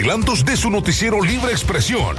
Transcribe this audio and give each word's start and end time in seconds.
De 0.00 0.56
su 0.56 0.70
noticiero 0.70 1.20
Libre 1.20 1.52
Expresión. 1.52 2.16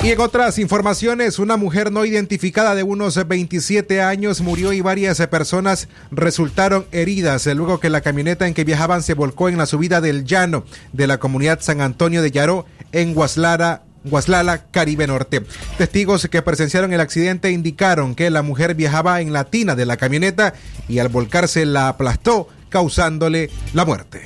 Y 0.03 0.11
en 0.11 0.21
otras 0.21 0.59
informaciones, 0.59 1.39
una 1.39 1.57
mujer 1.57 1.91
no 1.91 2.05
identificada 2.05 2.75
de 2.75 2.83
unos 2.83 3.27
27 3.27 4.03
años 4.03 4.41
murió 4.41 4.71
y 4.71 4.81
varias 4.81 5.17
personas 5.25 5.87
resultaron 6.11 6.85
heridas 6.91 7.47
luego 7.47 7.79
que 7.79 7.89
la 7.89 8.01
camioneta 8.01 8.47
en 8.47 8.53
que 8.53 8.63
viajaban 8.63 9.01
se 9.01 9.15
volcó 9.15 9.49
en 9.49 9.57
la 9.57 9.65
subida 9.65 9.99
del 9.99 10.23
llano 10.23 10.65
de 10.93 11.07
la 11.07 11.17
comunidad 11.17 11.61
San 11.61 11.81
Antonio 11.81 12.21
de 12.21 12.29
Yaró 12.29 12.67
en 12.91 13.15
Guaslara, 13.15 13.86
Guaslala, 14.09 14.65
Caribe 14.71 15.07
Norte. 15.07 15.43
Testigos 15.77 16.27
que 16.27 16.41
presenciaron 16.41 16.93
el 16.93 16.99
accidente 16.99 17.51
indicaron 17.51 18.15
que 18.15 18.29
la 18.29 18.41
mujer 18.41 18.75
viajaba 18.75 19.21
en 19.21 19.33
la 19.33 19.45
tina 19.45 19.75
de 19.75 19.85
la 19.85 19.97
camioneta 19.97 20.53
y 20.87 20.99
al 20.99 21.09
volcarse 21.09 21.65
la 21.65 21.89
aplastó, 21.89 22.47
causándole 22.69 23.49
la 23.73 23.85
muerte. 23.85 24.21